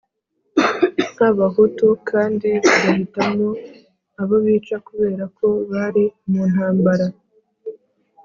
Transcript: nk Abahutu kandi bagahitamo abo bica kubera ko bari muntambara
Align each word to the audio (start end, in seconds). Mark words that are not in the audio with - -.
nk 1.13 1.19
Abahutu 1.31 1.87
kandi 2.09 2.49
bagahitamo 2.65 3.49
abo 4.21 4.35
bica 4.45 4.77
kubera 4.87 5.23
ko 5.37 5.47
bari 5.71 6.03
muntambara 6.29 7.07